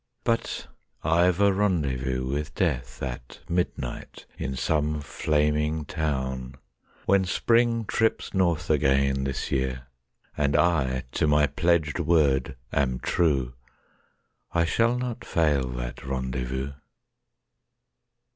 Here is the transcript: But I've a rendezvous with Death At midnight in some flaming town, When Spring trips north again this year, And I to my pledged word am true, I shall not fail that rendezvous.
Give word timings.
But 0.23 0.65
I've 1.03 1.39
a 1.39 1.53
rendezvous 1.53 2.25
with 2.25 2.55
Death 2.55 3.03
At 3.03 3.41
midnight 3.47 4.25
in 4.35 4.55
some 4.55 4.99
flaming 4.99 5.85
town, 5.85 6.55
When 7.05 7.23
Spring 7.23 7.85
trips 7.85 8.33
north 8.33 8.71
again 8.71 9.25
this 9.25 9.51
year, 9.51 9.85
And 10.35 10.55
I 10.55 11.03
to 11.11 11.27
my 11.27 11.45
pledged 11.45 11.99
word 11.99 12.55
am 12.73 12.97
true, 12.97 13.53
I 14.51 14.65
shall 14.65 14.97
not 14.97 15.23
fail 15.23 15.67
that 15.73 16.03
rendezvous. 16.03 16.71